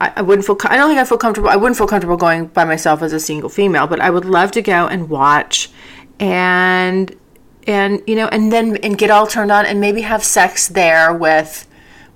I, 0.00 0.12
I 0.16 0.22
wouldn't 0.22 0.46
feel. 0.46 0.56
I 0.64 0.76
don't 0.76 0.88
think 0.88 1.00
I 1.00 1.04
feel 1.04 1.18
comfortable. 1.18 1.48
I 1.48 1.56
wouldn't 1.56 1.78
feel 1.78 1.86
comfortable 1.86 2.16
going 2.16 2.46
by 2.46 2.64
myself 2.64 3.02
as 3.02 3.12
a 3.12 3.20
single 3.20 3.48
female, 3.48 3.86
but 3.86 4.00
I 4.00 4.10
would 4.10 4.24
love 4.24 4.50
to 4.52 4.62
go 4.62 4.86
and 4.86 5.08
watch 5.08 5.70
and 6.18 7.14
and 7.66 8.02
you 8.06 8.14
know 8.14 8.28
and 8.28 8.52
then 8.52 8.76
and 8.78 8.96
get 8.96 9.10
all 9.10 9.26
turned 9.26 9.50
on 9.50 9.66
and 9.66 9.80
maybe 9.80 10.02
have 10.02 10.22
sex 10.22 10.68
there 10.68 11.12
with 11.12 11.66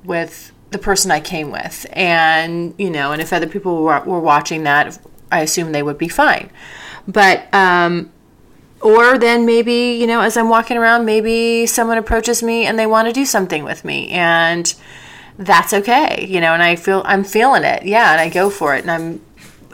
with 0.05 0.53
the 0.71 0.79
person 0.79 1.11
I 1.11 1.21
came 1.21 1.51
with. 1.51 1.87
And 1.93 2.75
you 2.79 2.91
know 2.91 3.13
and 3.13 3.21
if 3.21 3.33
other 3.33 3.47
people 3.47 3.83
were, 3.83 4.01
were 4.01 4.21
watching 4.21 4.65
that 4.65 4.99
I 5.31 5.41
assume 5.41 5.73
they 5.73 5.83
would 5.83 5.99
be 5.99 6.09
fine. 6.09 6.51
But 7.07 7.53
um 7.53 8.13
or 8.81 9.19
then 9.19 9.45
maybe 9.45 9.99
you 10.01 10.07
know 10.07 10.21
as 10.21 10.37
I'm 10.37 10.49
walking 10.49 10.77
around 10.77 11.05
maybe 11.05 11.67
someone 11.67 11.99
approaches 11.99 12.43
me 12.43 12.65
and 12.65 12.79
they 12.79 12.87
want 12.87 13.09
to 13.09 13.13
do 13.13 13.25
something 13.25 13.65
with 13.65 13.85
me. 13.85 14.09
And 14.11 14.73
that's 15.39 15.73
okay 15.73 16.27
you 16.29 16.41
know 16.41 16.53
and 16.53 16.63
I 16.63 16.77
feel 16.77 17.03
I'm 17.05 17.25
feeling 17.25 17.65
it. 17.65 17.85
Yeah 17.85 18.13
and 18.13 18.21
I 18.21 18.29
go 18.29 18.51
for 18.51 18.75
it. 18.77 18.83
And 18.83 18.91
I'm 18.91 19.21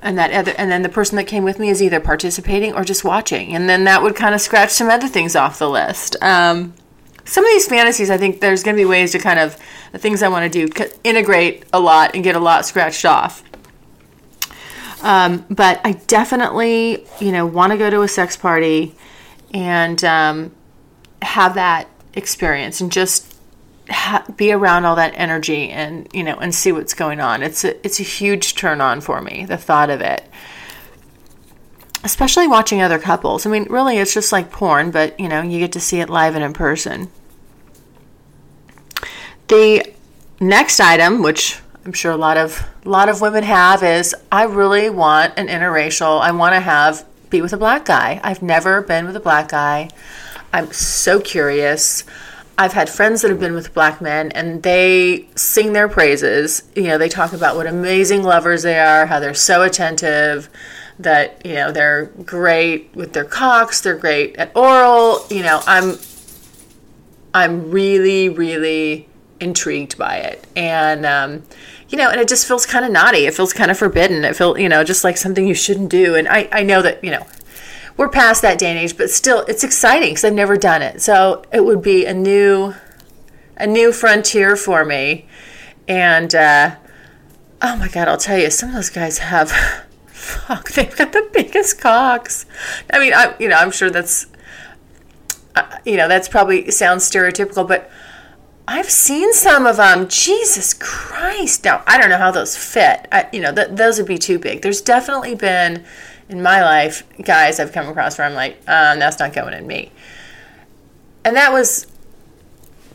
and 0.02 0.18
that 0.18 0.30
other 0.32 0.54
and 0.58 0.70
then 0.70 0.82
the 0.82 0.88
person 0.88 1.16
that 1.16 1.24
came 1.24 1.44
with 1.44 1.58
me 1.58 1.68
is 1.68 1.82
either 1.82 2.00
participating 2.00 2.74
or 2.74 2.84
just 2.84 3.04
watching. 3.04 3.54
And 3.54 3.68
then 3.68 3.84
that 3.84 4.02
would 4.02 4.16
kind 4.16 4.34
of 4.34 4.40
scratch 4.40 4.70
some 4.70 4.88
other 4.88 5.08
things 5.08 5.36
off 5.36 5.58
the 5.58 5.68
list. 5.68 6.16
Um, 6.22 6.74
some 7.24 7.44
of 7.44 7.50
these 7.50 7.66
fantasies 7.66 8.08
i 8.08 8.16
think 8.16 8.40
there's 8.40 8.62
going 8.62 8.76
to 8.76 8.80
be 8.80 8.84
ways 8.84 9.10
to 9.10 9.18
kind 9.18 9.40
of 9.40 9.58
the 9.90 9.98
things 9.98 10.22
i 10.22 10.28
want 10.28 10.50
to 10.50 10.66
do 10.66 10.84
integrate 11.02 11.64
a 11.72 11.80
lot 11.80 12.14
and 12.14 12.22
get 12.22 12.36
a 12.36 12.40
lot 12.40 12.64
scratched 12.64 13.04
off. 13.04 13.42
Um, 15.02 15.44
but 15.50 15.80
i 15.84 15.92
definitely 15.92 17.06
you 17.20 17.32
know 17.32 17.46
want 17.46 17.72
to 17.72 17.78
go 17.78 17.90
to 17.90 18.02
a 18.02 18.08
sex 18.08 18.36
party 18.36 18.94
and 19.52 20.02
um, 20.04 20.54
have 21.22 21.54
that 21.54 21.88
experience 22.14 22.80
and 22.80 22.90
just 22.90 23.36
ha- 23.90 24.25
be 24.37 24.52
around 24.52 24.85
all 24.85 24.97
that 24.97 25.12
energy 25.16 25.71
and 25.71 26.09
you 26.12 26.23
know 26.23 26.37
and 26.37 26.55
see 26.55 26.73
what's 26.73 26.95
going 26.95 27.21
on. 27.21 27.43
It's 27.43 27.64
a 27.64 27.85
it's 27.85 28.00
a 28.00 28.05
huge 28.05 28.55
turn 28.55 28.81
on 28.81 29.00
for 29.00 29.21
me. 29.21 29.45
The 29.47 29.57
thought 29.57 29.90
of 29.90 30.00
it, 30.00 30.25
especially 32.05 32.49
watching 32.49 32.83
other 32.83 32.99
couples. 32.99 33.47
I 33.47 33.50
mean, 33.50 33.66
really, 33.71 33.99
it's 33.99 34.14
just 34.14 34.33
like 34.33 34.50
porn, 34.50 34.90
but 34.90 35.19
you 35.19 35.28
know, 35.28 35.43
you 35.43 35.59
get 35.59 35.73
to 35.73 35.81
see 35.81 36.00
it 36.00 36.11
live 36.11 36.35
and 36.35 36.45
in 36.45 36.52
person. 36.52 37.09
The 39.49 39.93
next 40.40 40.81
item, 40.81 41.23
which 41.23 41.61
I'm 41.85 41.93
sure 41.93 42.11
a 42.11 42.16
lot 42.16 42.37
of 42.37 42.66
a 42.85 42.88
lot 42.88 43.09
of 43.09 43.21
women 43.21 43.45
have, 43.45 43.83
is 43.83 44.14
I 44.33 44.45
really 44.45 44.90
want 44.90 45.35
an 45.37 45.49
interracial. 45.49 46.21
I 46.21 46.33
want 46.33 46.55
to 46.55 46.61
have 46.61 47.07
be 47.31 47.40
with 47.43 47.52
a 47.52 47.57
black 47.57 47.85
guy. 47.85 48.21
I've 48.23 48.43
never 48.43 48.83
been 48.83 49.07
with 49.07 49.16
a 49.16 49.21
black 49.21 49.49
guy. 49.49 49.90
I'm 50.52 50.73
so 50.73 51.21
curious. 51.21 52.05
I've 52.58 52.72
had 52.72 52.88
friends 52.88 53.22
that 53.22 53.30
have 53.30 53.40
been 53.40 53.54
with 53.54 53.75
black 53.75 54.00
men 54.00 54.32
and 54.32 54.62
they 54.62 55.28
sing 55.36 55.75
their 55.75 55.88
praises. 55.88 56.62
You 56.75 56.84
know, 56.84 56.98
they 56.98 57.08
talk 57.08 57.32
about 57.32 57.56
what 57.56 57.66
amazing 57.66 58.22
lovers 58.22 58.62
they 58.62 58.78
are, 58.78 59.06
how 59.06 59.20
they're 59.20 59.34
so 59.34 59.62
attentive, 59.62 60.48
that, 60.98 61.44
you 61.44 61.54
know, 61.54 61.70
they're 61.70 62.06
great 62.25 62.94
with 62.94 63.12
their 63.12 63.25
cocks, 63.25 63.82
they're 63.82 63.98
great 63.98 64.36
at 64.36 64.56
oral. 64.56 65.26
You 65.28 65.42
know, 65.42 65.60
I'm 65.66 65.98
I'm 67.34 67.70
really, 67.70 68.30
really 68.30 69.08
intrigued 69.40 69.98
by 69.98 70.16
it. 70.16 70.46
And 70.56 71.04
um, 71.04 71.42
you 71.90 71.98
know, 71.98 72.08
and 72.10 72.20
it 72.20 72.28
just 72.28 72.48
feels 72.48 72.64
kind 72.64 72.84
of 72.84 72.90
naughty. 72.90 73.26
It 73.26 73.34
feels 73.34 73.52
kind 73.52 73.70
of 73.70 73.78
forbidden. 73.78 74.25
It 74.25 74.34
feels, 74.34 74.58
you 74.58 74.68
know, 74.68 74.82
just 74.82 75.04
like 75.04 75.16
something 75.16 75.46
you 75.46 75.54
shouldn't 75.54 75.90
do. 75.90 76.14
And 76.14 76.26
I, 76.26 76.48
I 76.50 76.62
know 76.62 76.80
that, 76.82 77.04
you 77.04 77.10
know, 77.10 77.26
we're 77.96 78.08
past 78.08 78.42
that 78.42 78.58
day 78.58 78.70
and 78.70 78.78
age, 78.78 78.96
but 78.96 79.10
still, 79.10 79.44
it's 79.48 79.64
exciting 79.64 80.10
because 80.10 80.24
I've 80.24 80.34
never 80.34 80.56
done 80.56 80.82
it. 80.82 81.00
So 81.00 81.42
it 81.52 81.64
would 81.64 81.82
be 81.82 82.04
a 82.04 82.12
new, 82.12 82.74
a 83.56 83.66
new 83.66 83.92
frontier 83.92 84.56
for 84.56 84.84
me. 84.84 85.26
And 85.88 86.34
uh, 86.34 86.76
oh 87.62 87.76
my 87.76 87.88
god, 87.88 88.08
I'll 88.08 88.16
tell 88.18 88.38
you, 88.38 88.50
some 88.50 88.70
of 88.70 88.74
those 88.74 88.90
guys 88.90 89.18
have, 89.18 89.50
fuck, 90.06 90.70
they've 90.72 90.94
got 90.94 91.12
the 91.12 91.28
biggest 91.32 91.80
cocks. 91.80 92.46
I 92.92 92.98
mean, 92.98 93.14
I, 93.14 93.34
you 93.38 93.48
know, 93.48 93.56
I'm 93.56 93.70
sure 93.70 93.90
that's, 93.90 94.26
uh, 95.54 95.78
you 95.84 95.96
know, 95.96 96.08
that's 96.08 96.28
probably 96.28 96.70
sounds 96.70 97.08
stereotypical, 97.08 97.66
but 97.66 97.90
I've 98.68 98.90
seen 98.90 99.32
some 99.32 99.64
of 99.64 99.76
them. 99.76 100.08
Jesus 100.08 100.74
Christ! 100.74 101.64
Now 101.64 101.84
I 101.86 101.98
don't 101.98 102.10
know 102.10 102.18
how 102.18 102.32
those 102.32 102.56
fit. 102.56 103.06
I, 103.12 103.28
you 103.32 103.40
know, 103.40 103.54
th- 103.54 103.68
those 103.70 103.98
would 103.98 104.08
be 104.08 104.18
too 104.18 104.40
big. 104.40 104.62
There's 104.62 104.80
definitely 104.80 105.36
been 105.36 105.84
in 106.28 106.42
my 106.42 106.62
life, 106.62 107.04
guys 107.23 107.61
I've 107.61 107.73
come 107.73 107.88
across 107.88 108.18
where 108.18 108.26
I'm 108.26 108.35
like, 108.35 108.56
um, 108.68 108.99
that's 108.99 109.18
not 109.18 109.33
going 109.33 109.54
in 109.54 109.66
me. 109.66 109.92
And 111.25 111.37
that 111.37 111.52
was 111.52 111.87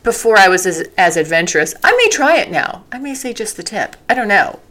before 0.02 0.38
I 0.38 0.48
was 0.48 0.66
as, 0.66 0.88
as 0.98 1.16
adventurous. 1.16 1.74
I 1.82 1.92
may 1.96 2.08
try 2.10 2.36
it 2.38 2.50
now. 2.50 2.84
I 2.90 2.98
may 2.98 3.14
say 3.14 3.32
just 3.32 3.56
the 3.56 3.62
tip. 3.62 3.96
I 4.08 4.14
don't 4.14 4.28
know. 4.28 4.60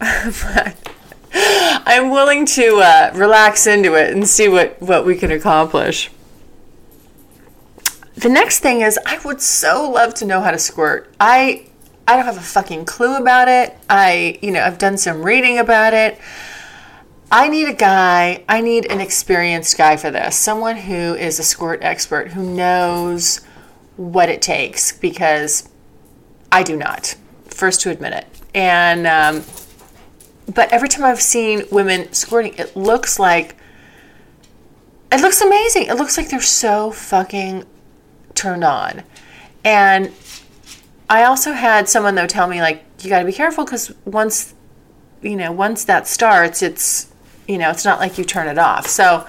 I'm 1.34 2.10
willing 2.10 2.44
to 2.46 2.80
uh, 2.82 3.12
relax 3.14 3.66
into 3.66 3.94
it 3.94 4.12
and 4.12 4.28
see 4.28 4.48
what, 4.48 4.80
what 4.80 5.06
we 5.06 5.16
can 5.16 5.30
accomplish. 5.30 6.10
the 8.14 8.28
next 8.28 8.60
thing 8.60 8.82
is 8.82 8.98
I 9.06 9.18
would 9.24 9.40
so 9.40 9.90
love 9.90 10.14
to 10.14 10.26
know 10.26 10.42
how 10.42 10.50
to 10.50 10.58
squirt. 10.58 11.12
I 11.18 11.66
I 12.06 12.16
don't 12.16 12.24
have 12.24 12.36
a 12.36 12.40
fucking 12.40 12.84
clue 12.84 13.16
about 13.16 13.46
it. 13.48 13.76
I, 13.88 14.38
you 14.42 14.50
know, 14.50 14.60
I've 14.60 14.78
done 14.78 14.98
some 14.98 15.22
reading 15.22 15.58
about 15.58 15.94
it. 15.94 16.18
I 17.34 17.48
need 17.48 17.66
a 17.66 17.72
guy, 17.72 18.44
I 18.46 18.60
need 18.60 18.92
an 18.92 19.00
experienced 19.00 19.78
guy 19.78 19.96
for 19.96 20.10
this. 20.10 20.36
Someone 20.36 20.76
who 20.76 21.14
is 21.14 21.38
a 21.38 21.42
squirt 21.42 21.82
expert 21.82 22.32
who 22.32 22.54
knows 22.54 23.40
what 23.96 24.28
it 24.28 24.42
takes 24.42 24.92
because 24.92 25.66
I 26.52 26.62
do 26.62 26.76
not. 26.76 27.16
First 27.46 27.80
to 27.80 27.90
admit 27.90 28.12
it. 28.12 28.26
And 28.54 29.06
um, 29.06 29.44
but 30.54 30.70
every 30.74 30.90
time 30.90 31.04
I've 31.04 31.22
seen 31.22 31.64
women 31.72 32.12
squirting, 32.12 32.52
it 32.58 32.76
looks 32.76 33.18
like 33.18 33.56
it 35.10 35.22
looks 35.22 35.40
amazing. 35.40 35.86
It 35.86 35.94
looks 35.94 36.18
like 36.18 36.28
they're 36.28 36.42
so 36.42 36.90
fucking 36.90 37.64
turned 38.34 38.62
on. 38.62 39.04
And 39.64 40.12
I 41.08 41.24
also 41.24 41.52
had 41.52 41.88
someone 41.88 42.14
though 42.14 42.26
tell 42.26 42.46
me 42.46 42.60
like 42.60 42.84
you 43.00 43.08
got 43.08 43.20
to 43.20 43.24
be 43.24 43.32
careful 43.32 43.64
cuz 43.64 43.90
once 44.04 44.52
you 45.22 45.36
know, 45.36 45.50
once 45.52 45.84
that 45.84 46.06
starts, 46.06 46.62
it's 46.62 47.11
you 47.52 47.58
know, 47.58 47.68
it's 47.68 47.84
not 47.84 48.00
like 48.00 48.16
you 48.16 48.24
turn 48.24 48.48
it 48.48 48.56
off. 48.56 48.86
So 48.86 49.26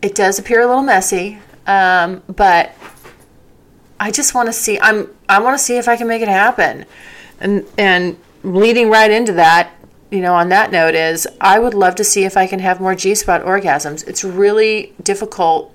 it 0.00 0.14
does 0.14 0.38
appear 0.38 0.62
a 0.62 0.66
little 0.66 0.82
messy, 0.82 1.38
um, 1.66 2.22
but 2.34 2.74
I 4.00 4.10
just 4.10 4.34
want 4.34 4.46
to 4.46 4.54
see. 4.54 4.80
I'm. 4.80 5.08
I 5.28 5.38
want 5.40 5.58
to 5.58 5.62
see 5.62 5.76
if 5.76 5.86
I 5.86 5.96
can 5.96 6.08
make 6.08 6.22
it 6.22 6.28
happen, 6.28 6.86
and 7.40 7.66
and 7.76 8.16
leading 8.42 8.88
right 8.88 9.10
into 9.10 9.34
that, 9.34 9.70
you 10.10 10.20
know, 10.20 10.34
on 10.34 10.48
that 10.48 10.72
note 10.72 10.94
is 10.94 11.28
I 11.42 11.58
would 11.58 11.74
love 11.74 11.94
to 11.96 12.04
see 12.04 12.24
if 12.24 12.38
I 12.38 12.46
can 12.46 12.58
have 12.60 12.80
more 12.80 12.94
G 12.94 13.14
spot 13.14 13.44
orgasms. 13.44 14.08
It's 14.08 14.24
really 14.24 14.94
difficult. 15.02 15.74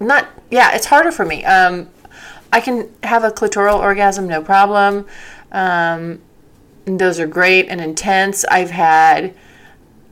Not 0.00 0.28
yeah, 0.50 0.74
it's 0.74 0.86
harder 0.86 1.12
for 1.12 1.26
me. 1.26 1.44
Um, 1.44 1.90
I 2.50 2.60
can 2.62 2.88
have 3.02 3.22
a 3.22 3.30
clitoral 3.30 3.78
orgasm, 3.78 4.26
no 4.26 4.42
problem. 4.42 5.04
Um, 5.52 6.20
those 6.86 7.20
are 7.20 7.26
great 7.26 7.68
and 7.68 7.82
intense. 7.82 8.46
I've 8.46 8.70
had 8.70 9.34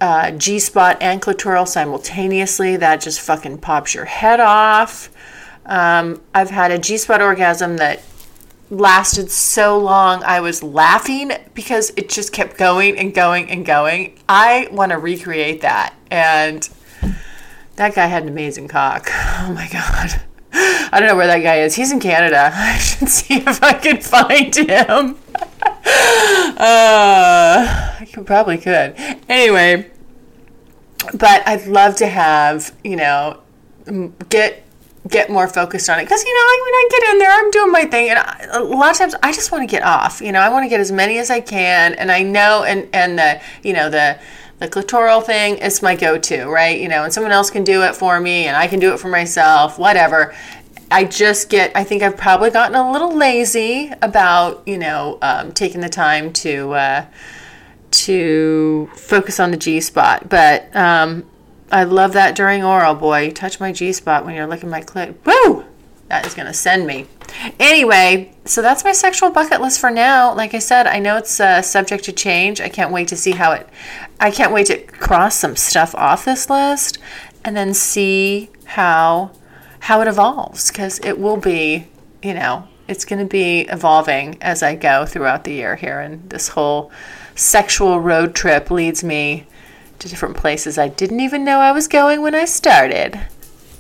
uh, 0.01 0.31
G 0.33 0.59
spot 0.59 0.99
and 1.01 1.21
clitoral 1.21 1.67
simultaneously. 1.67 2.77
That 2.77 3.01
just 3.01 3.21
fucking 3.21 3.59
pops 3.59 3.95
your 3.95 4.05
head 4.05 4.41
off. 4.41 5.11
Um, 5.65 6.23
I've 6.35 6.51
had 6.51 6.71
a 6.71 6.79
G 6.79 6.97
spot 6.97 7.21
orgasm 7.21 7.79
that 7.79 8.03
lasted 8.71 9.31
so 9.31 9.79
long 9.79 10.23
I 10.25 10.41
was 10.41 10.63
laughing 10.63 11.31
because 11.55 11.93
it 11.97 12.09
just 12.09 12.33
kept 12.33 12.57
going 12.57 12.99
and 12.99 13.15
going 13.15 13.51
and 13.51 13.65
going. 13.65 14.19
I 14.29 14.69
want 14.71 14.93
to 14.93 14.99
recreate 14.99 15.61
that. 15.63 15.95
And 16.11 16.69
that 17.77 17.95
guy 17.95 18.07
had 18.07 18.23
an 18.23 18.29
amazing 18.29 18.69
cock. 18.69 19.11
Oh 19.39 19.53
my 19.53 19.69
God. 19.71 20.23
I 20.53 20.99
don't 20.99 21.09
know 21.09 21.15
where 21.15 21.29
that 21.29 21.39
guy 21.41 21.61
is. 21.61 21.77
He's 21.77 21.93
in 21.93 22.01
Canada. 22.01 22.51
I 22.55 22.79
should 22.79 23.09
see 23.09 23.35
if 23.35 23.63
I 23.63 23.75
can 23.75 24.01
find 24.01 24.53
him. 24.57 25.19
Uh, 26.59 27.96
probably 28.25 28.59
could. 28.59 28.95
Anyway, 29.29 29.91
but 31.15 31.47
I'd 31.47 31.67
love 31.67 31.97
to 31.97 32.07
have, 32.07 32.75
you 32.83 32.97
know, 32.97 33.41
get 34.29 34.63
get 35.09 35.31
more 35.31 35.47
focused 35.47 35.89
on 35.89 35.99
it. 36.01 36.05
Because 36.05 36.25
you 36.25 36.35
know 36.35 36.41
I, 36.41 36.63
when 36.65 36.75
I 36.75 36.89
get 36.91 37.13
in 37.13 37.19
there 37.19 37.31
I'm 37.31 37.51
doing 37.53 37.71
my 37.71 37.85
thing 37.85 38.11
and 38.11 38.19
I, 38.19 38.47
a 38.55 38.61
lot 38.61 38.91
of 38.91 38.97
times 38.97 39.15
I 39.23 39.33
just 39.33 39.53
want 39.53 39.63
to 39.63 39.71
get 39.71 39.85
off 39.85 40.21
you 40.21 40.33
know? 40.33 40.41
I 40.41 40.49
want 40.49 40.65
to 40.65 40.69
get 40.69 40.81
as 40.81 40.91
many 40.91 41.19
as 41.19 41.31
I 41.31 41.41
can 41.41 41.95
and 41.95 42.11
I 42.11 42.23
know 42.23 42.65
and 42.65 42.89
and 42.93 43.17
the 43.17 43.41
you 43.63 43.73
know 43.73 43.89
the 43.89 44.19
the 44.59 44.69
clitoral 44.69 45.25
thing 45.25 45.59
is 45.59 45.83
my 45.83 45.95
go-to 45.95 46.47
right? 46.47 46.81
You 46.81 46.89
know 46.89 47.05
and 47.05 47.13
someone 47.13 47.31
else 47.31 47.51
can 47.51 47.63
do 47.63 47.83
it 47.83 47.95
for 47.95 48.19
me 48.21 48.47
and 48.47 48.57
I 48.57 48.67
can 48.67 48.81
do 48.81 48.93
it 48.93 48.99
for 48.99 49.09
myself 49.09 49.79
whatever. 49.79 50.35
I 50.91 51.05
just 51.05 51.49
get, 51.51 51.73
I 51.75 51.83
think 51.83 52.05
I've 52.05 52.17
probably 52.17 52.51
gotten 52.51 52.77
a 52.77 52.93
little 52.93 53.13
lazy 53.13 53.93
about, 54.03 54.63
you 54.69 54.79
know, 54.79 55.19
um, 55.21 55.51
taking 55.51 55.81
the 55.81 55.89
time 55.89 56.33
to, 56.35 56.73
uh, 56.75 57.07
to 57.91 58.91
focus 58.95 59.41
on 59.41 59.51
the 59.51 59.57
G 59.57 59.81
spot. 59.81 60.29
But 60.29 60.75
um, 60.75 61.25
I 61.71 61.85
love 61.85 62.13
that 62.13 62.35
during 62.35 62.65
oral, 62.65 62.95
boy. 62.95 63.31
Touch 63.31 63.61
my 63.61 63.73
G 63.73 63.93
spot 63.93 64.25
when 64.25 64.35
you're 64.35 64.47
licking 64.47 64.71
my 64.71 64.83
clit. 64.83 65.15
Woo! 65.25 65.65
That 66.09 66.25
is 66.25 66.35
going 66.35 66.47
to 66.47 66.55
send 66.55 66.87
me. 66.87 67.07
Anyway, 67.59 68.33
so 68.45 68.63
that's 68.63 68.85
my 68.85 68.93
sexual 68.93 69.31
bucket 69.31 69.61
list 69.61 69.81
for 69.81 69.91
now. 69.91 70.33
Like 70.33 70.55
I 70.55 70.61
said, 70.61 70.87
I 70.87 71.01
know 71.01 71.17
it's 71.17 71.41
uh, 71.41 71.63
subject 71.63 72.05
to 72.05 72.13
change. 72.13 72.61
I 72.61 72.69
can't 72.69 72.93
wait 72.93 73.09
to 73.09 73.17
see 73.17 73.33
how 73.33 73.53
it, 73.53 73.69
I 74.21 74.31
can't 74.31 74.53
wait 74.53 74.67
to 74.67 74.79
cross 74.79 75.35
some 75.35 75.57
stuff 75.57 75.95
off 75.97 76.25
this 76.25 76.49
list 76.49 76.99
and 77.45 77.57
then 77.57 77.75
see 77.75 78.51
how 78.65 79.33
how 79.81 80.01
it 80.01 80.09
evolves 80.09 80.69
because 80.69 80.99
it 81.01 81.19
will 81.19 81.37
be, 81.37 81.87
you 82.23 82.35
know, 82.35 82.67
it's 82.89 83.05
going 83.05 83.21
to 83.21 83.25
be 83.25 83.61
evolving 83.63 84.37
as 84.41 84.63
I 84.63 84.75
go 84.75 85.07
throughout 85.07 85.45
the 85.45 85.53
year 85.53 85.77
here. 85.77 86.01
And 86.01 86.29
this 86.29 86.49
whole 86.49 86.91
sexual 87.37 88.01
road 88.01 88.35
trip 88.35 88.71
leads 88.71 89.05
me 89.05 89.47
to 89.99 90.09
different 90.09 90.37
places 90.37 90.79
I 90.79 90.89
didn't 90.89 91.21
even 91.21 91.45
know 91.45 91.59
I 91.59 91.73
was 91.73 91.89
going 91.89 92.23
when 92.23 92.35
I 92.35 92.45
started. 92.45 93.21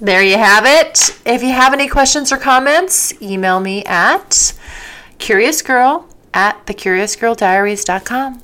There 0.01 0.23
you 0.23 0.37
have 0.37 0.65
it. 0.67 1.19
If 1.25 1.43
you 1.43 1.53
have 1.53 1.73
any 1.73 1.89
questions 1.89 2.31
or 2.31 2.37
comments, 2.37 3.21
email 3.21 3.61
me 3.61 3.83
at 3.85 4.53
curiousgirl 5.19 6.05
at 6.35 6.65
thecuriousgirldiaries.com. 6.67 8.43